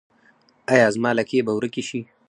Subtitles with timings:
[0.73, 1.99] ایا زما لکې به ورکې شي؟